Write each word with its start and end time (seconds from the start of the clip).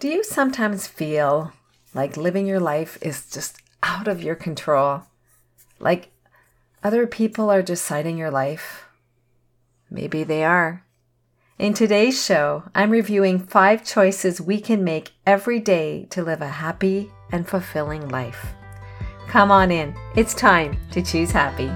Do 0.00 0.08
you 0.08 0.24
sometimes 0.24 0.86
feel 0.86 1.52
like 1.92 2.16
living 2.16 2.46
your 2.46 2.58
life 2.58 2.96
is 3.02 3.30
just 3.30 3.58
out 3.82 4.08
of 4.08 4.22
your 4.22 4.34
control? 4.34 5.02
Like 5.78 6.08
other 6.82 7.06
people 7.06 7.50
are 7.50 7.60
deciding 7.60 8.16
your 8.16 8.30
life? 8.30 8.86
Maybe 9.90 10.24
they 10.24 10.42
are. 10.42 10.86
In 11.58 11.74
today's 11.74 12.24
show, 12.24 12.62
I'm 12.74 12.88
reviewing 12.88 13.40
five 13.40 13.84
choices 13.84 14.40
we 14.40 14.58
can 14.58 14.82
make 14.82 15.10
every 15.26 15.60
day 15.60 16.06
to 16.12 16.24
live 16.24 16.40
a 16.40 16.48
happy 16.48 17.12
and 17.30 17.46
fulfilling 17.46 18.08
life. 18.08 18.54
Come 19.28 19.50
on 19.50 19.70
in. 19.70 19.94
It's 20.16 20.32
time 20.32 20.78
to 20.92 21.02
choose 21.02 21.30
happy. 21.30 21.70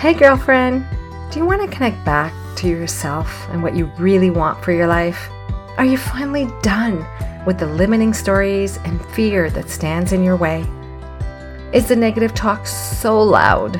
Hey, 0.00 0.14
girlfriend. 0.14 0.86
Do 1.32 1.40
you 1.40 1.46
want 1.46 1.68
to 1.68 1.76
connect 1.76 2.04
back 2.04 2.32
to 2.58 2.68
yourself 2.68 3.48
and 3.48 3.60
what 3.60 3.74
you 3.74 3.86
really 3.98 4.30
want 4.30 4.64
for 4.64 4.70
your 4.70 4.86
life? 4.86 5.28
Are 5.76 5.84
you 5.84 5.98
finally 5.98 6.48
done 6.62 7.04
with 7.46 7.58
the 7.58 7.66
limiting 7.66 8.14
stories 8.14 8.76
and 8.84 9.04
fear 9.06 9.50
that 9.50 9.68
stands 9.68 10.12
in 10.12 10.22
your 10.22 10.36
way? 10.36 10.64
Is 11.72 11.88
the 11.88 11.96
negative 11.96 12.32
talk 12.32 12.64
so 12.64 13.20
loud 13.20 13.74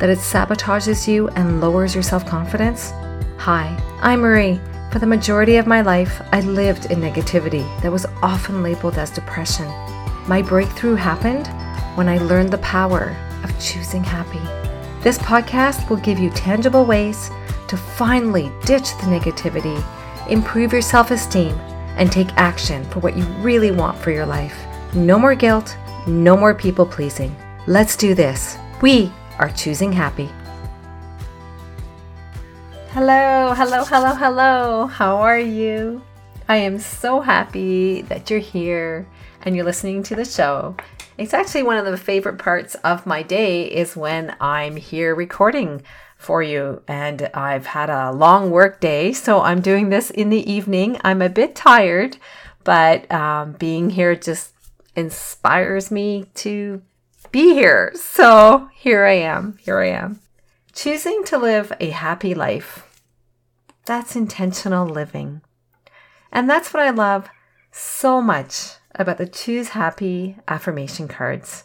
that 0.00 0.10
it 0.10 0.18
sabotages 0.18 1.06
you 1.06 1.28
and 1.30 1.60
lowers 1.60 1.94
your 1.94 2.02
self 2.02 2.26
confidence? 2.26 2.90
Hi, 3.38 3.78
I'm 4.00 4.22
Marie. 4.22 4.60
For 4.90 4.98
the 4.98 5.06
majority 5.06 5.56
of 5.56 5.68
my 5.68 5.82
life, 5.82 6.20
I 6.32 6.40
lived 6.40 6.90
in 6.90 6.98
negativity 6.98 7.64
that 7.80 7.92
was 7.92 8.06
often 8.24 8.64
labeled 8.64 8.98
as 8.98 9.10
depression. 9.10 9.68
My 10.26 10.42
breakthrough 10.42 10.96
happened 10.96 11.46
when 11.96 12.08
I 12.08 12.18
learned 12.18 12.50
the 12.50 12.58
power 12.58 13.16
of 13.44 13.60
choosing 13.60 14.02
happy. 14.02 14.42
This 15.00 15.18
podcast 15.18 15.88
will 15.88 15.98
give 15.98 16.18
you 16.18 16.30
tangible 16.30 16.84
ways 16.84 17.30
to 17.68 17.76
finally 17.76 18.50
ditch 18.64 18.90
the 18.96 19.06
negativity, 19.06 19.80
improve 20.28 20.72
your 20.72 20.82
self 20.82 21.10
esteem, 21.10 21.54
and 21.96 22.12
take 22.12 22.32
action 22.36 22.84
for 22.90 23.00
what 23.00 23.16
you 23.16 23.24
really 23.40 23.70
want 23.70 23.98
for 23.98 24.10
your 24.10 24.26
life. 24.26 24.56
No 24.94 25.18
more 25.18 25.34
guilt, 25.34 25.76
no 26.06 26.36
more 26.36 26.54
people 26.54 26.86
pleasing. 26.86 27.34
Let's 27.66 27.96
do 27.96 28.14
this. 28.14 28.56
We 28.80 29.10
are 29.38 29.50
choosing 29.50 29.92
happy. 29.92 30.30
Hello, 32.90 33.52
hello, 33.54 33.84
hello, 33.84 34.14
hello. 34.14 34.86
How 34.86 35.16
are 35.16 35.38
you? 35.38 36.02
I 36.48 36.56
am 36.56 36.78
so 36.78 37.20
happy 37.20 38.02
that 38.02 38.30
you're 38.30 38.38
here 38.38 39.06
and 39.42 39.56
you're 39.56 39.64
listening 39.64 40.02
to 40.04 40.14
the 40.14 40.24
show. 40.24 40.76
It's 41.18 41.34
actually 41.34 41.62
one 41.62 41.76
of 41.78 41.86
the 41.86 41.96
favorite 41.96 42.38
parts 42.38 42.74
of 42.76 43.06
my 43.06 43.22
day 43.22 43.64
is 43.64 43.96
when 43.96 44.36
I'm 44.40 44.76
here 44.76 45.14
recording 45.14 45.82
for 46.16 46.42
you. 46.42 46.82
And 46.88 47.30
I've 47.34 47.66
had 47.66 47.90
a 47.90 48.12
long 48.12 48.50
work 48.50 48.80
day, 48.80 49.12
so 49.12 49.40
I'm 49.40 49.60
doing 49.60 49.90
this 49.90 50.10
in 50.10 50.30
the 50.30 50.50
evening. 50.50 50.98
I'm 51.04 51.22
a 51.22 51.28
bit 51.28 51.54
tired, 51.54 52.16
but 52.64 53.10
um, 53.12 53.52
being 53.52 53.90
here 53.90 54.16
just 54.16 54.52
inspires 54.94 55.90
me 55.90 56.26
to 56.36 56.82
be 57.30 57.54
here. 57.54 57.92
So 57.94 58.68
here 58.74 59.04
I 59.04 59.12
am. 59.12 59.58
Here 59.60 59.78
I 59.78 59.88
am. 59.88 60.20
Choosing 60.72 61.24
to 61.24 61.38
live 61.38 61.72
a 61.80 61.90
happy 61.90 62.34
life. 62.34 63.00
That's 63.84 64.16
intentional 64.16 64.86
living. 64.86 65.42
And 66.32 66.50
that's 66.50 66.74
what 66.74 66.82
I 66.82 66.90
love 66.90 67.28
so 67.70 68.20
much 68.20 68.72
about 68.94 69.18
the 69.18 69.26
Choose 69.26 69.70
Happy 69.70 70.36
affirmation 70.48 71.08
cards. 71.08 71.64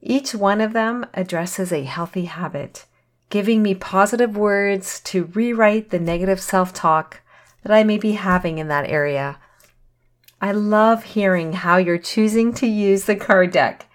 Each 0.00 0.34
one 0.34 0.60
of 0.60 0.72
them 0.72 1.06
addresses 1.12 1.72
a 1.72 1.84
healthy 1.84 2.24
habit 2.24 2.86
giving 3.30 3.62
me 3.62 3.74
positive 3.74 4.36
words 4.36 5.00
to 5.00 5.24
rewrite 5.24 5.90
the 5.90 5.98
negative 5.98 6.40
self 6.40 6.74
talk 6.74 7.22
that 7.62 7.72
I 7.72 7.84
may 7.84 7.96
be 7.96 8.12
having 8.12 8.58
in 8.58 8.68
that 8.68 8.88
area. 8.88 9.38
I 10.40 10.52
love 10.52 11.04
hearing 11.04 11.52
how 11.52 11.76
you're 11.76 11.98
choosing 11.98 12.52
to 12.54 12.66
use 12.66 13.04
the 13.04 13.16
card 13.16 13.52
deck, 13.52 13.86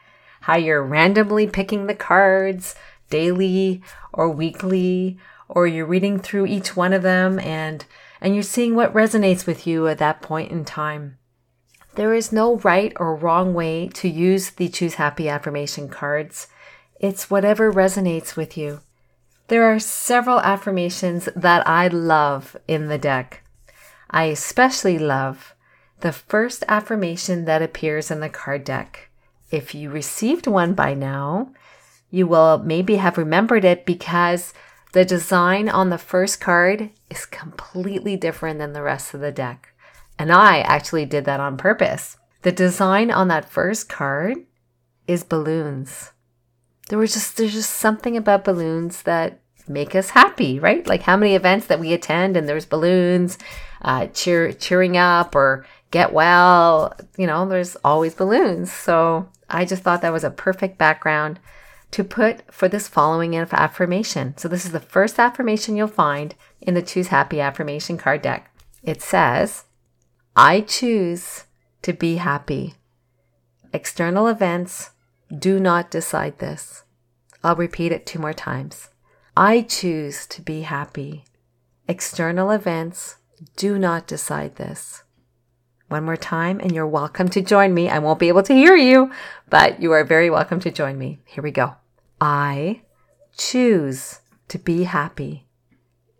how 0.41 0.55
you're 0.55 0.83
randomly 0.83 1.47
picking 1.47 1.87
the 1.87 1.95
cards 1.95 2.75
daily 3.09 3.81
or 4.13 4.29
weekly, 4.29 5.17
or 5.47 5.67
you're 5.67 5.85
reading 5.85 6.19
through 6.19 6.45
each 6.45 6.75
one 6.75 6.93
of 6.93 7.01
them 7.01 7.39
and 7.39 7.85
and 8.21 8.33
you're 8.33 8.43
seeing 8.43 8.75
what 8.75 8.93
resonates 8.93 9.45
with 9.45 9.67
you 9.67 9.87
at 9.87 9.97
that 9.97 10.21
point 10.21 10.51
in 10.51 10.63
time. 10.63 11.17
There 11.95 12.13
is 12.13 12.31
no 12.31 12.57
right 12.57 12.93
or 12.97 13.15
wrong 13.15 13.53
way 13.53 13.89
to 13.95 14.09
use 14.09 14.51
the 14.51 14.69
Choose 14.69 14.95
Happy 14.95 15.29
affirmation 15.29 15.89
cards. 15.89 16.47
It's 16.99 17.29
whatever 17.29 17.71
resonates 17.71 18.35
with 18.35 18.57
you. 18.57 18.81
There 19.47 19.71
are 19.71 19.77
several 19.77 20.39
affirmations 20.39 21.29
that 21.35 21.67
I 21.67 21.87
love 21.87 22.57
in 22.67 22.87
the 22.87 22.97
deck. 22.97 23.43
I 24.09 24.25
especially 24.25 24.97
love 24.97 25.53
the 25.99 26.11
first 26.11 26.63
affirmation 26.67 27.45
that 27.45 27.61
appears 27.61 28.09
in 28.09 28.21
the 28.21 28.29
card 28.29 28.63
deck. 28.63 29.09
If 29.51 29.75
you 29.75 29.91
received 29.91 30.47
one 30.47 30.73
by 30.73 30.95
now, 30.95 31.51
you 32.09 32.25
will 32.25 32.57
maybe 32.57 32.95
have 32.95 33.19
remembered 33.19 33.63
it 33.63 33.85
because 33.85 34.51
the 34.93 35.05
design 35.05 35.69
on 35.69 35.91
the 35.91 35.99
first 35.99 36.41
card 36.41 36.89
is 37.11 37.27
completely 37.27 38.17
different 38.17 38.57
than 38.57 38.73
the 38.73 38.81
rest 38.81 39.13
of 39.13 39.19
the 39.19 39.31
deck. 39.31 39.75
And 40.17 40.31
I 40.31 40.61
actually 40.61 41.05
did 41.05 41.25
that 41.25 41.39
on 41.39 41.55
purpose. 41.55 42.17
The 42.41 42.51
design 42.51 43.11
on 43.11 43.27
that 43.27 43.49
first 43.49 43.89
card 43.89 44.37
is 45.07 45.23
balloons 45.23 46.11
there 46.89 46.99
was 46.99 47.13
just 47.13 47.37
there's 47.37 47.53
just 47.53 47.71
something 47.71 48.15
about 48.15 48.43
balloons 48.43 49.03
that 49.03 49.39
make 49.67 49.95
us 49.95 50.11
happy, 50.11 50.59
right? 50.59 50.85
Like 50.87 51.01
how 51.01 51.17
many 51.17 51.35
events 51.35 51.67
that 51.67 51.79
we 51.79 51.93
attend 51.93 52.37
and 52.37 52.47
there's 52.47 52.65
balloons, 52.65 53.37
uh, 53.81 54.07
cheer 54.07 54.53
cheering 54.53 54.97
up 54.97 55.35
or 55.35 55.65
get 55.91 56.13
well. 56.13 56.93
You 57.17 57.27
know, 57.27 57.47
there's 57.47 57.75
always 57.77 58.13
balloons. 58.13 58.71
So 58.71 59.29
I 59.49 59.65
just 59.65 59.83
thought 59.83 60.01
that 60.01 60.13
was 60.13 60.23
a 60.23 60.29
perfect 60.29 60.77
background 60.77 61.39
to 61.91 62.03
put 62.03 62.53
for 62.53 62.67
this 62.67 62.87
following 62.87 63.35
affirmation. 63.35 64.37
So 64.37 64.47
this 64.47 64.65
is 64.65 64.71
the 64.71 64.79
first 64.79 65.19
affirmation 65.19 65.75
you'll 65.75 65.87
find 65.87 66.35
in 66.61 66.73
the 66.73 66.81
Choose 66.81 67.07
Happy 67.07 67.39
affirmation 67.39 67.97
card 67.97 68.21
deck. 68.21 68.51
It 68.83 69.01
says, 69.01 69.63
"I 70.35 70.61
choose 70.61 71.45
to 71.81 71.93
be 71.93 72.17
happy." 72.17 72.75
External 73.73 74.27
events 74.27 74.91
do 75.35 75.59
not 75.59 75.91
decide 75.91 76.39
this. 76.39 76.83
I'll 77.43 77.55
repeat 77.55 77.91
it 77.91 78.05
two 78.05 78.19
more 78.19 78.33
times. 78.33 78.89
I 79.37 79.61
choose 79.61 80.25
to 80.27 80.41
be 80.41 80.61
happy. 80.61 81.25
External 81.87 82.51
events 82.51 83.17
do 83.55 83.77
not 83.77 84.07
decide 84.07 84.55
this. 84.55 85.03
One 85.87 86.05
more 86.05 86.17
time, 86.17 86.59
and 86.59 86.71
you're 86.71 86.87
welcome 86.87 87.29
to 87.29 87.41
join 87.41 87.73
me. 87.73 87.89
I 87.89 87.99
won't 87.99 88.19
be 88.19 88.27
able 88.27 88.43
to 88.43 88.53
hear 88.53 88.75
you, 88.75 89.11
but 89.49 89.81
you 89.81 89.91
are 89.91 90.03
very 90.03 90.29
welcome 90.29 90.59
to 90.61 90.71
join 90.71 90.97
me. 90.97 91.19
Here 91.25 91.43
we 91.43 91.51
go. 91.51 91.75
I 92.19 92.81
choose 93.37 94.21
to 94.47 94.57
be 94.57 94.83
happy. 94.83 95.45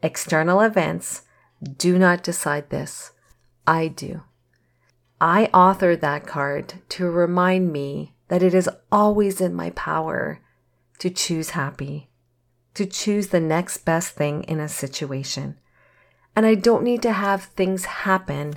External 0.04 0.62
events 0.62 1.24
do 1.78 1.98
not 1.98 2.24
decide 2.24 2.70
this. 2.70 3.12
I 3.66 3.88
do. 3.88 4.24
I 5.20 5.50
authored 5.54 6.02
that 6.02 6.28
card 6.28 6.76
to 6.90 7.10
remind 7.10 7.72
me 7.72 8.15
that 8.28 8.44
it 8.44 8.54
is 8.54 8.70
always 8.92 9.40
in 9.42 9.54
my 9.54 9.70
power 9.72 10.40
to 11.00 11.10
choose 11.10 11.52
happy, 11.52 12.10
to 12.74 12.86
choose 12.86 13.28
the 13.28 13.40
next 13.40 13.80
best 13.80 14.16
thing 14.16 14.44
in 14.44 14.60
a 14.60 14.70
situation. 14.70 15.58
And 16.36 16.46
I 16.46 16.56
don't 16.56 16.84
need 16.84 17.02
to 17.04 17.14
have 17.14 17.44
things 17.44 17.86
happen 17.86 18.56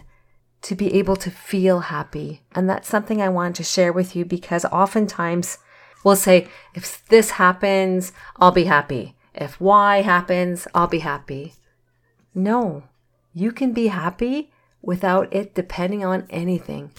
to 0.62 0.74
be 0.74 0.94
able 0.94 1.16
to 1.16 1.30
feel 1.30 1.80
happy. 1.80 2.42
And 2.52 2.68
that's 2.68 2.88
something 2.88 3.22
I 3.22 3.28
want 3.28 3.56
to 3.56 3.62
share 3.62 3.92
with 3.92 4.16
you 4.16 4.24
because 4.24 4.64
oftentimes 4.66 5.58
we'll 6.04 6.16
say, 6.16 6.48
if 6.74 7.06
this 7.08 7.32
happens, 7.32 8.12
I'll 8.36 8.50
be 8.50 8.64
happy. 8.64 9.16
If 9.34 9.60
Y 9.60 10.02
happens, 10.02 10.66
I'll 10.74 10.88
be 10.88 10.98
happy. 10.98 11.54
No, 12.34 12.84
you 13.32 13.52
can 13.52 13.72
be 13.72 13.88
happy 13.88 14.50
without 14.82 15.32
it 15.32 15.54
depending 15.54 16.04
on 16.04 16.26
anything. 16.30 16.90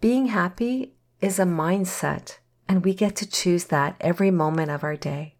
Being 0.00 0.26
happy 0.26 0.94
is 1.20 1.38
a 1.38 1.44
mindset, 1.44 2.38
and 2.68 2.84
we 2.84 2.94
get 2.94 3.16
to 3.16 3.28
choose 3.28 3.64
that 3.64 3.96
every 4.00 4.30
moment 4.30 4.70
of 4.70 4.84
our 4.84 4.96
day. 4.96 5.34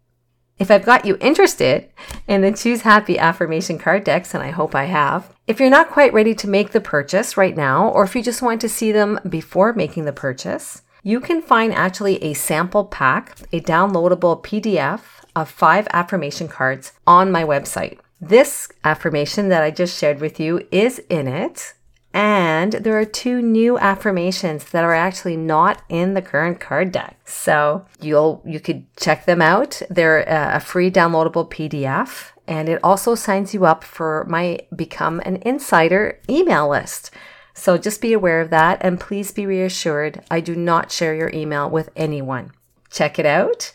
If 0.57 0.69
I've 0.69 0.85
got 0.85 1.05
you 1.05 1.17
interested 1.21 1.89
in 2.27 2.41
the 2.41 2.51
Choose 2.51 2.81
Happy 2.81 3.17
affirmation 3.17 3.79
card 3.79 4.03
decks, 4.03 4.33
and 4.33 4.43
I 4.43 4.49
hope 4.49 4.75
I 4.75 4.85
have, 4.85 5.33
if 5.47 5.59
you're 5.59 5.69
not 5.69 5.89
quite 5.89 6.13
ready 6.13 6.35
to 6.35 6.49
make 6.49 6.71
the 6.71 6.81
purchase 6.81 7.37
right 7.37 7.55
now, 7.55 7.87
or 7.87 8.03
if 8.03 8.13
you 8.13 8.21
just 8.21 8.41
want 8.41 8.59
to 8.61 8.69
see 8.69 8.91
them 8.91 9.21
before 9.27 9.71
making 9.71 10.03
the 10.03 10.11
purchase, 10.11 10.81
you 11.01 11.21
can 11.21 11.41
find 11.41 11.73
actually 11.73 12.21
a 12.21 12.33
sample 12.33 12.83
pack, 12.83 13.37
a 13.53 13.61
downloadable 13.61 14.43
PDF 14.43 15.01
of 15.33 15.49
five 15.49 15.87
affirmation 15.91 16.49
cards 16.49 16.91
on 17.07 17.31
my 17.31 17.45
website. 17.45 17.99
This 18.19 18.67
affirmation 18.83 19.47
that 19.47 19.63
I 19.63 19.71
just 19.71 19.97
shared 19.97 20.19
with 20.19 20.41
you 20.41 20.67
is 20.71 20.99
in 21.09 21.29
it. 21.29 21.73
And 22.13 22.73
there 22.73 22.97
are 22.99 23.05
two 23.05 23.41
new 23.41 23.77
affirmations 23.77 24.65
that 24.71 24.83
are 24.83 24.95
actually 24.95 25.37
not 25.37 25.83
in 25.89 26.15
the 26.15 26.21
current 26.21 26.59
card 26.59 26.91
deck. 26.91 27.19
So 27.25 27.85
you'll 28.01 28.41
you 28.45 28.59
could 28.59 28.85
check 28.95 29.25
them 29.25 29.41
out. 29.41 29.81
They're 29.89 30.27
uh, 30.27 30.57
a 30.57 30.59
free 30.59 30.89
downloadable 30.89 31.49
PDF 31.49 32.31
and 32.47 32.67
it 32.67 32.79
also 32.83 33.13
signs 33.13 33.53
you 33.53 33.65
up 33.65 33.83
for 33.83 34.25
my 34.27 34.59
become 34.75 35.19
an 35.23 35.37
insider 35.45 36.19
email 36.27 36.67
list. 36.67 37.11
So 37.53 37.77
just 37.77 38.01
be 38.01 38.13
aware 38.13 38.41
of 38.41 38.49
that 38.49 38.79
and 38.81 38.99
please 38.99 39.31
be 39.31 39.45
reassured 39.45 40.23
I 40.31 40.39
do 40.39 40.55
not 40.55 40.91
share 40.91 41.13
your 41.13 41.29
email 41.31 41.69
with 41.69 41.89
anyone. 41.95 42.53
Check 42.89 43.19
it 43.19 43.25
out. 43.25 43.71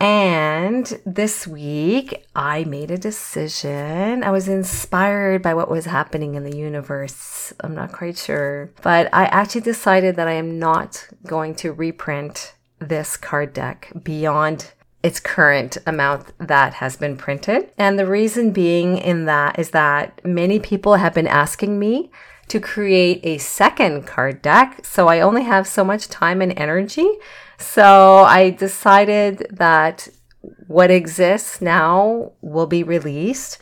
And 0.00 1.00
this 1.04 1.46
week, 1.46 2.24
I 2.36 2.64
made 2.64 2.90
a 2.90 2.98
decision. 2.98 4.22
I 4.22 4.30
was 4.30 4.46
inspired 4.46 5.42
by 5.42 5.54
what 5.54 5.70
was 5.70 5.86
happening 5.86 6.36
in 6.36 6.44
the 6.44 6.56
universe. 6.56 7.52
I'm 7.60 7.74
not 7.74 7.92
quite 7.92 8.16
sure. 8.16 8.70
But 8.82 9.08
I 9.12 9.24
actually 9.24 9.62
decided 9.62 10.16
that 10.16 10.28
I 10.28 10.34
am 10.34 10.58
not 10.58 11.08
going 11.26 11.56
to 11.56 11.72
reprint 11.72 12.54
this 12.78 13.16
card 13.16 13.52
deck 13.52 13.92
beyond 14.04 14.72
its 15.02 15.20
current 15.20 15.78
amount 15.86 16.32
that 16.38 16.74
has 16.74 16.96
been 16.96 17.16
printed. 17.16 17.70
And 17.76 17.98
the 17.98 18.06
reason 18.06 18.52
being 18.52 18.98
in 18.98 19.24
that 19.26 19.58
is 19.58 19.70
that 19.70 20.24
many 20.24 20.58
people 20.58 20.96
have 20.96 21.14
been 21.14 21.26
asking 21.26 21.78
me 21.78 22.10
to 22.48 22.60
create 22.60 23.20
a 23.24 23.38
second 23.38 24.06
card 24.06 24.42
deck. 24.42 24.84
So 24.84 25.08
I 25.08 25.20
only 25.20 25.42
have 25.42 25.66
so 25.66 25.84
much 25.84 26.08
time 26.08 26.40
and 26.40 26.56
energy. 26.58 27.08
So 27.58 28.18
I 28.18 28.50
decided 28.50 29.46
that 29.50 30.08
what 30.66 30.90
exists 30.90 31.60
now 31.60 32.32
will 32.40 32.66
be 32.66 32.82
released. 32.82 33.58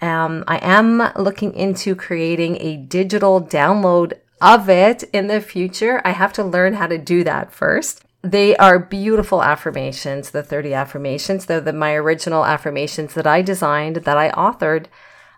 Um, 0.00 0.44
I 0.46 0.58
am 0.58 1.10
looking 1.16 1.54
into 1.54 1.96
creating 1.96 2.58
a 2.60 2.76
digital 2.76 3.42
download 3.42 4.12
of 4.40 4.68
it 4.68 5.02
in 5.12 5.26
the 5.26 5.40
future. 5.40 6.00
I 6.04 6.10
have 6.10 6.32
to 6.34 6.44
learn 6.44 6.74
how 6.74 6.86
to 6.86 6.98
do 6.98 7.24
that 7.24 7.52
first. 7.52 8.04
They 8.22 8.56
are 8.56 8.78
beautiful 8.78 9.42
affirmations, 9.42 10.30
the 10.30 10.42
30 10.42 10.74
affirmations. 10.74 11.46
They're 11.46 11.60
the, 11.60 11.72
my 11.72 11.94
original 11.94 12.44
affirmations 12.44 13.14
that 13.14 13.26
I 13.26 13.42
designed, 13.42 13.96
that 13.96 14.18
I 14.18 14.30
authored 14.30 14.86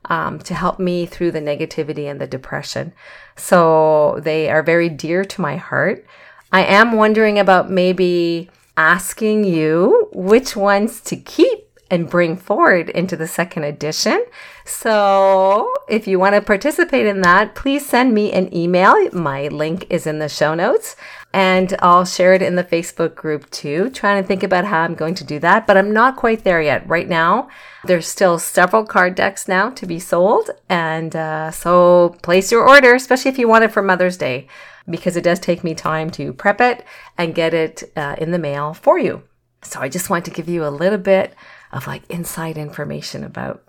um, 0.07 0.39
to 0.41 0.55
help 0.55 0.79
me 0.79 1.07
through 1.07 1.31
the 1.33 1.41
negativity 1.41 2.11
and 2.11 2.21
the 2.21 2.27
depression. 2.27 2.93
So 3.37 4.19
they 4.23 4.51
are 4.51 4.63
very 4.63 4.89
dear 4.89 5.25
to 5.25 5.41
my 5.41 5.57
heart. 5.57 6.05
I 6.53 6.65
am 6.65 6.93
wondering 6.93 7.39
about 7.39 7.71
maybe 7.71 8.51
asking 8.77 9.45
you 9.45 10.09
which 10.13 10.57
ones 10.57 11.01
to 11.03 11.17
keep 11.17 11.60
and 11.91 12.09
bring 12.09 12.37
forward 12.37 12.89
into 12.91 13.17
the 13.17 13.27
second 13.27 13.65
edition. 13.65 14.25
So, 14.65 15.73
if 15.89 16.07
you 16.07 16.19
want 16.19 16.37
to 16.37 16.41
participate 16.41 17.07
in 17.07 17.23
that, 17.23 17.55
please 17.55 17.85
send 17.85 18.15
me 18.15 18.33
an 18.33 18.55
email. 18.55 19.11
My 19.13 19.49
link 19.49 19.87
is 19.91 20.07
in 20.07 20.21
the 20.21 20.29
show 20.29 20.55
notes 20.55 20.97
and 21.33 21.77
I'll 21.81 22.05
share 22.05 22.35
it 22.35 22.43
in 22.43 22.57
the 22.57 22.65
Facebook 22.65 23.15
group 23.15 23.49
too. 23.51 23.91
Trying 23.91 24.23
to 24.23 24.27
think 24.27 24.43
about 24.43 24.65
how 24.65 24.81
I'm 24.81 24.95
going 24.95 25.15
to 25.17 25.25
do 25.25 25.39
that, 25.41 25.67
but 25.67 25.77
I'm 25.77 25.93
not 25.93 26.17
quite 26.17 26.45
there 26.45 26.61
yet. 26.61 26.89
Right 26.89 27.09
now, 27.09 27.49
there's 27.85 28.09
still 28.09 28.39
several 28.39 28.85
card 28.85 29.15
decks 29.15 29.47
now 29.47 29.71
to 29.71 29.87
be 29.87 29.99
sold, 30.01 30.51
and 30.69 31.15
uh, 31.15 31.51
so 31.51 32.17
place 32.23 32.51
your 32.51 32.69
order, 32.69 32.95
especially 32.95 33.31
if 33.31 33.39
you 33.39 33.49
want 33.49 33.65
it 33.65 33.73
for 33.73 33.83
Mother's 33.83 34.17
Day, 34.17 34.49
because 34.89 35.17
it 35.17 35.25
does 35.25 35.39
take 35.39 35.63
me 35.63 35.75
time 35.75 36.11
to 36.11 36.33
prep 36.33 36.61
it 36.61 36.85
and 37.17 37.35
get 37.35 37.55
it 37.55 37.85
uh, 37.97 38.17
in 38.19 38.33
the 38.33 38.39
mail 38.39 38.75
for 38.75 38.99
you. 38.99 39.23
So 39.63 39.81
I 39.81 39.89
just 39.89 40.11
want 40.11 40.25
to 40.25 40.31
give 40.31 40.49
you 40.49 40.65
a 40.65 40.69
little 40.69 40.99
bit 40.99 41.35
of 41.73 41.87
like 41.87 42.09
inside 42.09 42.59
information 42.59 43.25
about 43.25 43.63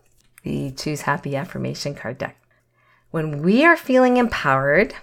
the 0.43 0.71
Choose 0.71 1.01
Happy 1.01 1.35
Affirmation 1.35 1.95
card 1.95 2.17
deck. 2.17 2.37
When 3.11 3.41
we 3.41 3.65
are 3.65 3.77
feeling 3.77 4.17
empowered, 4.17 4.95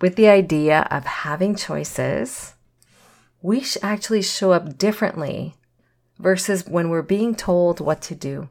with 0.00 0.16
the 0.16 0.28
idea 0.28 0.86
of 0.90 1.04
having 1.04 1.54
choices, 1.54 2.54
we 3.42 3.64
actually 3.82 4.22
show 4.22 4.52
up 4.52 4.78
differently 4.78 5.54
versus 6.18 6.66
when 6.66 6.88
we're 6.88 7.02
being 7.02 7.34
told 7.34 7.80
what 7.80 8.00
to 8.02 8.14
do. 8.14 8.48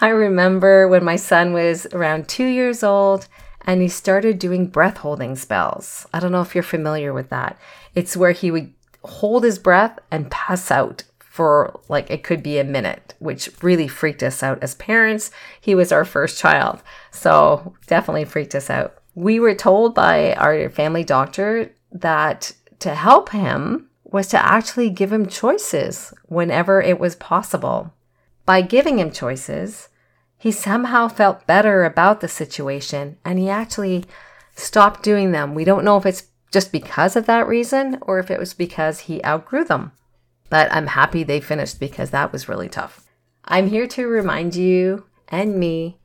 I 0.00 0.08
remember 0.08 0.88
when 0.88 1.04
my 1.04 1.16
son 1.16 1.52
was 1.52 1.86
around 1.86 2.28
two 2.28 2.46
years 2.46 2.82
old 2.82 3.28
and 3.62 3.82
he 3.82 3.88
started 3.88 4.38
doing 4.38 4.66
breath 4.66 4.98
holding 4.98 5.36
spells. 5.36 6.06
I 6.12 6.20
don't 6.20 6.32
know 6.32 6.40
if 6.40 6.54
you're 6.54 6.62
familiar 6.62 7.12
with 7.12 7.28
that. 7.30 7.58
It's 7.94 8.16
where 8.16 8.32
he 8.32 8.50
would 8.50 8.72
hold 9.04 9.44
his 9.44 9.58
breath 9.58 9.98
and 10.10 10.30
pass 10.30 10.70
out 10.70 11.04
for 11.30 11.80
like 11.88 12.10
it 12.10 12.22
could 12.22 12.42
be 12.42 12.58
a 12.58 12.64
minute, 12.64 13.14
which 13.20 13.48
really 13.62 13.88
freaked 13.88 14.22
us 14.22 14.42
out 14.42 14.62
as 14.62 14.74
parents. 14.74 15.30
He 15.58 15.74
was 15.74 15.90
our 15.90 16.04
first 16.04 16.38
child, 16.38 16.82
so 17.10 17.74
definitely 17.86 18.26
freaked 18.26 18.54
us 18.54 18.68
out 18.68 19.00
we 19.14 19.40
were 19.40 19.54
told 19.54 19.94
by 19.94 20.34
our 20.34 20.68
family 20.70 21.04
doctor 21.04 21.72
that 21.92 22.52
to 22.78 22.94
help 22.94 23.30
him 23.30 23.88
was 24.04 24.28
to 24.28 24.44
actually 24.44 24.90
give 24.90 25.12
him 25.12 25.26
choices 25.26 26.12
whenever 26.26 26.80
it 26.80 26.98
was 26.98 27.16
possible. 27.16 27.92
By 28.46 28.62
giving 28.62 28.98
him 28.98 29.12
choices, 29.12 29.88
he 30.36 30.50
somehow 30.50 31.08
felt 31.08 31.46
better 31.46 31.84
about 31.84 32.20
the 32.20 32.28
situation 32.28 33.18
and 33.24 33.38
he 33.38 33.48
actually 33.48 34.04
stopped 34.56 35.02
doing 35.02 35.32
them. 35.32 35.54
We 35.54 35.64
don't 35.64 35.84
know 35.84 35.96
if 35.96 36.06
it's 36.06 36.24
just 36.50 36.72
because 36.72 37.14
of 37.14 37.26
that 37.26 37.46
reason 37.46 37.98
or 38.02 38.18
if 38.18 38.30
it 38.30 38.38
was 38.38 38.54
because 38.54 39.00
he 39.00 39.22
outgrew 39.22 39.64
them. 39.64 39.92
But 40.50 40.70
I'm 40.72 40.88
happy 40.88 41.22
they 41.22 41.40
finished 41.40 41.80
because 41.80 42.10
that 42.10 42.32
was 42.32 42.48
really 42.48 42.68
tough. 42.68 43.06
I'm 43.44 43.68
here 43.68 43.86
to 43.86 44.06
remind 44.06 44.54
you 44.54 45.06
and 45.28 45.58
me 45.58 45.98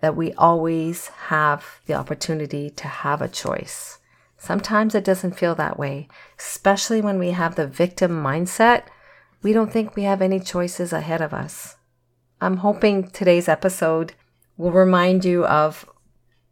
that 0.00 0.16
we 0.16 0.32
always 0.34 1.08
have 1.08 1.80
the 1.86 1.94
opportunity 1.94 2.70
to 2.70 2.86
have 2.86 3.22
a 3.22 3.28
choice. 3.28 3.98
Sometimes 4.36 4.94
it 4.94 5.04
doesn't 5.04 5.38
feel 5.38 5.54
that 5.56 5.78
way, 5.78 6.08
especially 6.38 7.00
when 7.00 7.18
we 7.18 7.30
have 7.30 7.56
the 7.56 7.66
victim 7.66 8.12
mindset. 8.22 8.84
We 9.42 9.52
don't 9.52 9.72
think 9.72 9.96
we 9.96 10.04
have 10.04 10.22
any 10.22 10.38
choices 10.38 10.92
ahead 10.92 11.20
of 11.20 11.34
us. 11.34 11.76
I'm 12.40 12.58
hoping 12.58 13.10
today's 13.10 13.48
episode 13.48 14.14
will 14.56 14.70
remind 14.70 15.24
you 15.24 15.44
of 15.44 15.88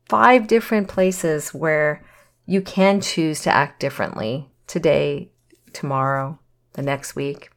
five 0.08 0.49
different 0.49 0.88
places 0.88 1.55
where 1.55 2.05
you 2.44 2.61
can 2.61 3.00
choose 3.00 3.40
to 3.43 3.50
act 3.50 3.78
differently 3.78 4.50
today, 4.67 5.31
tomorrow, 5.73 6.40
the 6.76 6.82
next 6.82 7.17
week. 7.17 7.50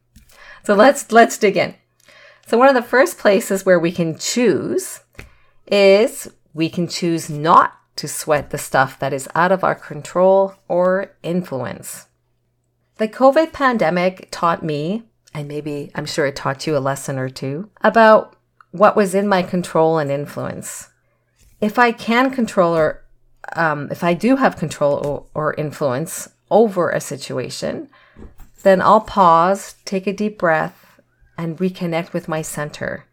So 0.64 0.74
let's 0.74 1.12
let's 1.12 1.38
dig 1.38 1.56
in. 1.56 1.74
So 2.46 2.58
one 2.58 2.68
of 2.68 2.74
the 2.74 2.82
first 2.82 3.18
places 3.18 3.64
where 3.64 3.78
we 3.78 3.92
can 3.92 4.18
choose 4.18 5.00
is 5.66 6.28
we 6.52 6.68
can 6.68 6.88
choose 6.88 7.30
not 7.30 7.74
to 7.96 8.08
sweat 8.08 8.50
the 8.50 8.58
stuff 8.58 8.98
that 8.98 9.12
is 9.12 9.28
out 9.34 9.52
of 9.52 9.62
our 9.62 9.74
control 9.74 10.54
or 10.66 11.14
influence. 11.22 12.06
The 12.96 13.08
COVID 13.08 13.52
pandemic 13.52 14.28
taught 14.30 14.62
me, 14.62 15.04
and 15.32 15.46
maybe 15.46 15.90
I'm 15.94 16.06
sure 16.06 16.26
it 16.26 16.36
taught 16.36 16.66
you 16.66 16.76
a 16.76 16.78
lesson 16.78 17.18
or 17.18 17.28
two, 17.28 17.70
about 17.82 18.36
what 18.72 18.96
was 18.96 19.14
in 19.14 19.28
my 19.28 19.42
control 19.42 19.98
and 19.98 20.10
influence. 20.10 20.88
If 21.60 21.78
I 21.78 21.92
can 21.92 22.30
control 22.30 22.74
or 22.74 23.04
um, 23.54 23.88
if 23.90 24.04
I 24.04 24.14
do 24.14 24.36
have 24.36 24.56
control 24.56 24.94
or, 25.06 25.26
or 25.34 25.54
influence 25.54 26.28
over 26.50 26.90
a 26.90 27.00
situation, 27.00 27.88
then 28.62 28.80
I'll 28.80 29.00
pause, 29.00 29.76
take 29.84 30.06
a 30.06 30.12
deep 30.12 30.38
breath, 30.38 31.00
and 31.36 31.58
reconnect 31.58 32.12
with 32.12 32.28
my 32.28 32.42
center. 32.42 33.06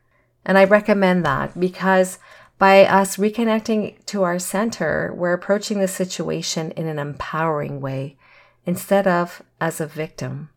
And 0.46 0.58
I 0.58 0.64
recommend 0.64 1.26
that 1.26 1.60
because 1.60 2.20
by 2.58 2.86
us 2.86 3.18
reconnecting 3.18 4.04
to 4.08 4.24
our 4.24 4.40
center, 4.40 5.14
we're 5.16 5.34
approaching 5.34 5.80
the 5.80 5.88
situation 5.88 6.72
in 6.72 6.88
an 6.88 7.00
empowering 7.00 7.82
way 7.82 8.18
instead 8.66 9.08
of 9.08 9.44
as 9.62 9.80
a 9.80 9.86
victim. 9.88 10.50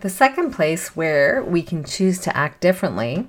The 0.00 0.08
second 0.08 0.52
place 0.52 0.96
where 0.96 1.44
we 1.44 1.62
can 1.62 1.84
choose 1.84 2.18
to 2.20 2.34
act 2.36 2.60
differently 2.60 3.28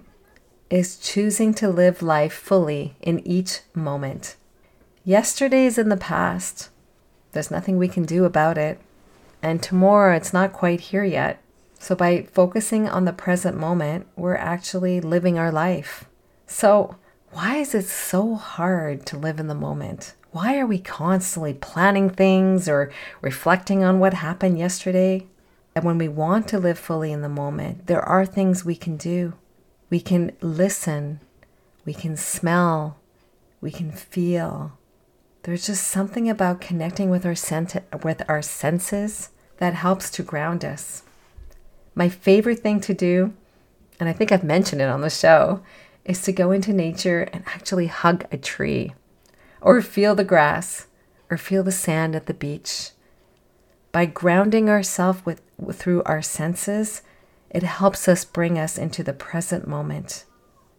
is 0.69 0.97
choosing 0.97 1.53
to 1.55 1.67
live 1.67 2.01
life 2.01 2.31
fully 2.31 2.95
in 3.01 3.19
each 3.27 3.59
moment. 3.73 4.37
Yesterday 5.03 5.65
is 5.65 5.77
in 5.77 5.89
the 5.89 5.97
past. 5.97 6.69
There's 7.33 7.51
nothing 7.51 7.77
we 7.77 7.89
can 7.89 8.03
do 8.03 8.23
about 8.23 8.57
it. 8.57 8.79
And 9.41 9.61
tomorrow, 9.61 10.15
it's 10.15 10.33
not 10.33 10.53
quite 10.53 10.81
here 10.81 11.03
yet. 11.03 11.41
So, 11.79 11.95
by 11.95 12.23
focusing 12.23 12.87
on 12.87 13.05
the 13.05 13.13
present 13.13 13.57
moment, 13.57 14.07
we're 14.15 14.35
actually 14.35 15.01
living 15.01 15.39
our 15.39 15.51
life. 15.51 16.05
So, 16.45 16.97
why 17.31 17.57
is 17.57 17.73
it 17.73 17.85
so 17.85 18.35
hard 18.35 19.05
to 19.07 19.17
live 19.17 19.39
in 19.39 19.47
the 19.47 19.55
moment? 19.55 20.13
Why 20.31 20.59
are 20.59 20.67
we 20.67 20.79
constantly 20.79 21.53
planning 21.53 22.09
things 22.09 22.69
or 22.69 22.91
reflecting 23.21 23.83
on 23.83 23.99
what 23.99 24.13
happened 24.13 24.59
yesterday? 24.59 25.27
And 25.75 25.83
when 25.85 25.97
we 25.97 26.07
want 26.07 26.47
to 26.49 26.59
live 26.59 26.77
fully 26.77 27.11
in 27.11 27.21
the 27.21 27.29
moment, 27.29 27.87
there 27.87 28.01
are 28.01 28.25
things 28.25 28.63
we 28.63 28.75
can 28.75 28.97
do. 28.97 29.33
We 29.89 29.99
can 29.99 30.33
listen, 30.41 31.19
we 31.85 31.93
can 31.93 32.15
smell, 32.15 32.97
we 33.59 33.71
can 33.71 33.91
feel. 33.91 34.77
There's 35.43 35.65
just 35.65 35.87
something 35.87 36.29
about 36.29 36.61
connecting 36.61 37.09
with 37.09 37.25
our, 37.25 37.35
with 38.03 38.21
our 38.29 38.41
senses 38.43 39.29
that 39.57 39.73
helps 39.73 40.11
to 40.11 40.23
ground 40.23 40.63
us. 40.63 41.01
My 41.95 42.09
favorite 42.09 42.59
thing 42.59 42.79
to 42.81 42.93
do, 42.93 43.33
and 43.99 44.07
I 44.07 44.13
think 44.13 44.31
I've 44.31 44.43
mentioned 44.43 44.81
it 44.81 44.89
on 44.89 45.01
the 45.01 45.09
show, 45.09 45.61
is 46.05 46.21
to 46.23 46.31
go 46.31 46.51
into 46.51 46.73
nature 46.73 47.23
and 47.33 47.43
actually 47.47 47.87
hug 47.87 48.25
a 48.31 48.37
tree, 48.37 48.93
or 49.61 49.81
feel 49.81 50.13
the 50.13 50.23
grass, 50.23 50.85
or 51.29 51.37
feel 51.37 51.63
the 51.63 51.71
sand 51.71 52.15
at 52.15 52.27
the 52.27 52.33
beach. 52.35 52.91
By 53.91 54.05
grounding 54.05 54.69
ourselves 54.69 55.25
with, 55.25 55.41
through 55.73 56.03
our 56.03 56.21
senses, 56.21 57.01
it 57.49 57.63
helps 57.63 58.07
us 58.07 58.25
bring 58.25 58.59
us 58.59 58.77
into 58.77 59.03
the 59.03 59.13
present 59.13 59.67
moment 59.67 60.25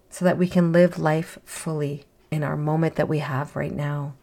so 0.08 0.24
that 0.24 0.38
we 0.38 0.46
can 0.46 0.72
live 0.72 0.98
life 0.98 1.38
fully 1.44 2.04
in 2.30 2.44
our 2.44 2.56
moment 2.56 2.94
that 2.94 3.08
we 3.08 3.18
have 3.18 3.56
right 3.56 3.74
now. 3.74 4.14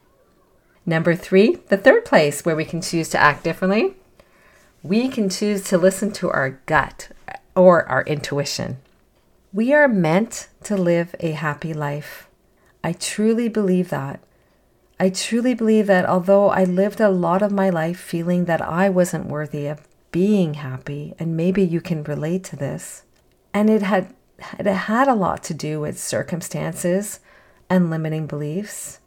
Number 0.90 1.14
three, 1.14 1.58
the 1.68 1.78
third 1.78 2.04
place 2.04 2.44
where 2.44 2.56
we 2.56 2.66
can 2.66 2.82
choose 2.82 3.10
to 3.10 3.20
act 3.20 3.44
differently, 3.44 3.94
we 4.82 5.08
can 5.08 5.30
choose 5.30 5.64
to 5.66 5.78
listen 5.78 6.12
to 6.14 6.32
our 6.32 6.60
gut 6.66 7.10
or 7.56 7.86
our 7.86 8.02
intuition. 8.06 8.78
We 9.54 9.72
are 9.72 9.88
meant 9.88 10.48
to 10.64 10.76
live 10.76 11.14
a 11.20 11.34
happy 11.34 11.76
life. 11.76 12.28
I 12.84 12.94
truly 12.94 13.50
believe 13.50 13.92
that. 13.92 14.20
I 15.00 15.12
truly 15.12 15.54
believe 15.54 15.86
that 15.86 16.08
although 16.08 16.50
I 16.50 16.64
lived 16.64 17.00
a 17.00 17.10
lot 17.10 17.44
of 17.44 17.52
my 17.52 17.70
life 17.70 18.00
feeling 18.00 18.46
that 18.46 18.60
I 18.60 18.90
wasn't 18.90 19.28
worthy 19.28 19.68
of 19.68 19.88
being 20.12 20.56
happy, 20.56 21.14
and 21.20 21.38
maybe 21.38 21.62
you 21.62 21.82
can 21.82 22.02
relate 22.02 22.44
to 22.46 22.56
this, 22.56 23.04
and 23.54 23.70
it 23.70 23.84
had 23.84 24.16
it 24.58 24.66
had 24.66 25.08
a 25.08 25.14
lot 25.14 25.44
to 25.44 25.54
do 25.54 25.80
with 25.80 26.00
circumstances 26.00 27.20
and 27.70 27.92
limiting 27.92 28.26
beliefs. 28.26 28.99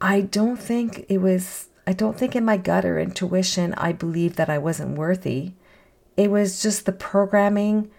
I 0.00 0.20
don't 0.20 0.58
think 0.58 1.06
it 1.08 1.18
was 1.18 1.68
I 1.86 1.92
don't 1.92 2.18
think 2.18 2.36
in 2.36 2.44
my 2.44 2.58
gut 2.58 2.84
or 2.84 2.98
intuition 2.98 3.72
I 3.74 3.92
believed 3.92 4.36
that 4.36 4.50
I 4.50 4.58
wasn't 4.58 4.98
worthy. 4.98 5.52
It 6.16 6.30
was 6.30 6.60
just 6.60 6.84
the 6.84 6.92
programming 6.92 7.90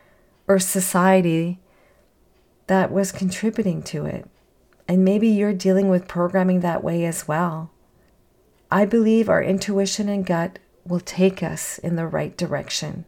or 0.48 0.60
society 0.60 1.60
that 2.68 2.91
was 2.91 3.12
contributing 3.12 3.82
to 3.84 4.06
it. 4.06 4.29
And 4.88 5.03
maybe 5.03 5.27
you're 5.27 5.53
dealing 5.53 5.89
with 5.89 6.08
programming 6.08 6.60
that 6.60 6.84
way 6.84 7.03
as 7.06 7.27
well. 7.27 7.72
I 8.70 8.86
believe 8.86 9.27
our 9.27 9.41
intuition 9.41 10.08
and 10.08 10.25
gut 10.25 10.60
will 10.86 11.00
take 11.00 11.41
us 11.41 11.79
in 11.79 11.96
the 11.96 12.06
right 12.06 12.38
direction, 12.38 13.06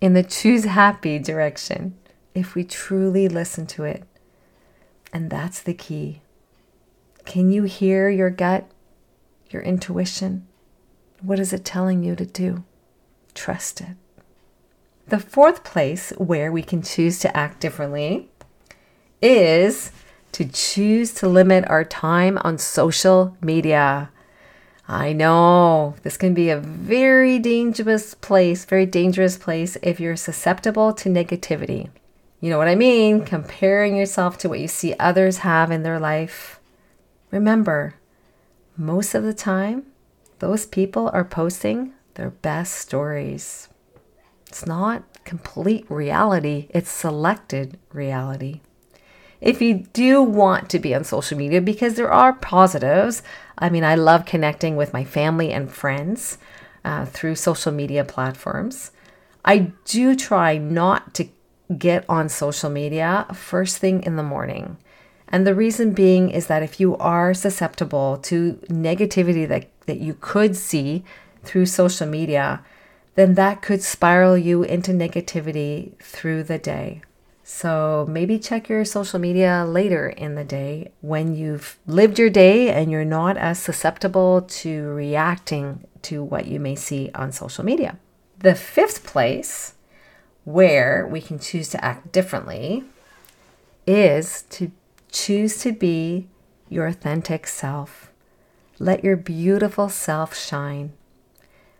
in 0.00 0.12
the 0.12 0.22
choose 0.22 0.64
happy 0.64 1.18
direction, 1.18 1.96
if 2.34 2.54
we 2.54 2.64
truly 2.64 3.28
listen 3.28 3.66
to 3.68 3.84
it. 3.84 4.04
And 5.12 5.30
that's 5.30 5.62
the 5.62 5.74
key. 5.74 6.20
Can 7.28 7.50
you 7.50 7.64
hear 7.64 8.08
your 8.08 8.30
gut, 8.30 8.64
your 9.50 9.60
intuition? 9.60 10.46
What 11.20 11.38
is 11.38 11.52
it 11.52 11.62
telling 11.62 12.02
you 12.02 12.16
to 12.16 12.24
do? 12.24 12.64
Trust 13.34 13.82
it. 13.82 13.96
The 15.08 15.18
fourth 15.18 15.62
place 15.62 16.10
where 16.16 16.50
we 16.50 16.62
can 16.62 16.80
choose 16.80 17.18
to 17.18 17.36
act 17.36 17.60
differently 17.60 18.30
is 19.20 19.92
to 20.32 20.46
choose 20.46 21.12
to 21.16 21.28
limit 21.28 21.68
our 21.68 21.84
time 21.84 22.38
on 22.38 22.56
social 22.56 23.36
media. 23.42 24.08
I 24.88 25.12
know 25.12 25.96
this 26.04 26.16
can 26.16 26.32
be 26.32 26.48
a 26.48 26.58
very 26.58 27.38
dangerous 27.38 28.14
place, 28.14 28.64
very 28.64 28.86
dangerous 28.86 29.36
place 29.36 29.76
if 29.82 30.00
you're 30.00 30.16
susceptible 30.16 30.94
to 30.94 31.10
negativity. 31.10 31.90
You 32.40 32.48
know 32.48 32.56
what 32.56 32.68
I 32.68 32.74
mean? 32.74 33.22
Comparing 33.22 33.96
yourself 33.96 34.38
to 34.38 34.48
what 34.48 34.60
you 34.60 34.68
see 34.68 34.94
others 34.98 35.38
have 35.38 35.70
in 35.70 35.82
their 35.82 36.00
life. 36.00 36.57
Remember, 37.30 37.94
most 38.76 39.14
of 39.14 39.22
the 39.22 39.34
time, 39.34 39.86
those 40.38 40.66
people 40.66 41.10
are 41.12 41.24
posting 41.24 41.92
their 42.14 42.30
best 42.30 42.74
stories. 42.74 43.68
It's 44.46 44.66
not 44.66 45.02
complete 45.24 45.84
reality, 45.90 46.68
it's 46.70 46.90
selected 46.90 47.78
reality 47.92 48.60
if 49.40 49.62
you 49.62 49.86
do 49.92 50.22
want 50.22 50.68
to 50.70 50.78
be 50.78 50.94
on 50.94 51.04
social 51.04 51.38
media, 51.38 51.60
because 51.60 51.94
there 51.94 52.12
are 52.12 52.32
positives. 52.32 53.22
I 53.56 53.70
mean, 53.70 53.84
I 53.84 53.94
love 53.94 54.24
connecting 54.24 54.76
with 54.76 54.92
my 54.92 55.04
family 55.04 55.52
and 55.52 55.70
friends 55.70 56.38
uh, 56.84 57.06
through 57.06 57.36
social 57.36 57.72
media 57.72 58.04
platforms. 58.04 58.90
I 59.44 59.72
do 59.84 60.16
try 60.16 60.58
not 60.58 61.14
to 61.14 61.28
get 61.76 62.04
on 62.08 62.28
social 62.28 62.70
media 62.70 63.26
first 63.32 63.78
thing 63.78 64.02
in 64.02 64.16
the 64.16 64.22
morning. 64.22 64.78
And 65.30 65.46
the 65.46 65.54
reason 65.54 65.92
being 65.92 66.30
is 66.30 66.46
that 66.46 66.62
if 66.62 66.80
you 66.80 66.96
are 66.96 67.34
susceptible 67.34 68.18
to 68.22 68.54
negativity 68.68 69.46
that, 69.48 69.68
that 69.86 69.98
you 70.00 70.16
could 70.20 70.56
see 70.56 71.04
through 71.44 71.66
social 71.66 72.06
media, 72.06 72.64
then 73.14 73.34
that 73.34 73.62
could 73.62 73.82
spiral 73.82 74.38
you 74.38 74.62
into 74.62 74.92
negativity 74.92 75.92
through 75.98 76.44
the 76.44 76.58
day. 76.58 77.02
So 77.44 78.06
maybe 78.08 78.38
check 78.38 78.68
your 78.68 78.84
social 78.84 79.18
media 79.18 79.64
later 79.66 80.08
in 80.08 80.34
the 80.34 80.44
day 80.44 80.92
when 81.00 81.34
you've 81.34 81.78
lived 81.86 82.18
your 82.18 82.28
day 82.28 82.70
and 82.70 82.90
you're 82.90 83.06
not 83.06 83.36
as 83.38 83.58
susceptible 83.58 84.42
to 84.42 84.88
reacting 84.90 85.86
to 86.02 86.22
what 86.22 86.46
you 86.46 86.60
may 86.60 86.74
see 86.74 87.10
on 87.14 87.32
social 87.32 87.64
media. 87.64 87.98
The 88.38 88.54
fifth 88.54 89.04
place 89.04 89.74
where 90.44 91.06
we 91.10 91.20
can 91.20 91.38
choose 91.38 91.70
to 91.70 91.82
act 91.82 92.12
differently 92.12 92.84
is 93.86 94.42
to 94.50 94.70
choose 95.10 95.58
to 95.62 95.72
be 95.72 96.28
your 96.68 96.86
authentic 96.86 97.46
self. 97.46 98.10
Let 98.78 99.02
your 99.02 99.16
beautiful 99.16 99.88
self 99.88 100.36
shine. 100.36 100.92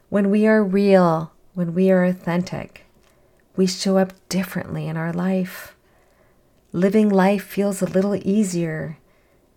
When 0.08 0.30
we 0.30 0.46
are 0.46 0.64
real, 0.64 1.32
when 1.54 1.74
we 1.74 1.90
are 1.90 2.04
authentic, 2.04 2.86
we 3.56 3.66
show 3.66 3.98
up 3.98 4.12
differently 4.28 4.86
in 4.86 4.96
our 4.96 5.12
life. 5.12 5.76
Living 6.72 7.08
life 7.08 7.44
feels 7.44 7.82
a 7.82 7.86
little 7.86 8.14
easier 8.14 8.98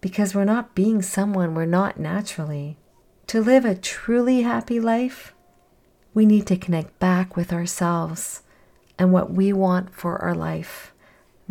because 0.02 0.34
we're 0.34 0.44
not 0.44 0.76
being 0.76 1.02
someone 1.02 1.54
we're 1.54 1.66
not 1.66 2.00
naturally. 2.00 2.78
To 3.28 3.42
live 3.42 3.64
a 3.64 3.76
truly 3.76 4.42
happy 4.42 4.80
life, 4.80 5.34
we 6.14 6.26
need 6.26 6.48
to 6.48 6.58
connect 6.58 7.00
back 7.00 7.38
with 7.38 7.54
ourselves 7.54 8.42
and 9.00 9.14
what 9.14 9.32
we 9.32 9.54
want 9.54 9.94
for 9.94 10.18
our 10.22 10.36
life, 10.36 10.91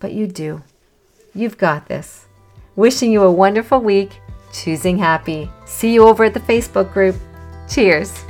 but 0.00 0.14
you 0.14 0.26
do. 0.26 0.62
You've 1.34 1.58
got 1.58 1.88
this. 1.88 2.24
Wishing 2.76 3.10
you 3.10 3.22
a 3.22 3.32
wonderful 3.32 3.80
week, 3.80 4.20
choosing 4.52 4.98
happy. 4.98 5.50
See 5.64 5.94
you 5.94 6.06
over 6.06 6.24
at 6.24 6.34
the 6.34 6.40
Facebook 6.40 6.92
group. 6.92 7.16
Cheers. 7.70 8.22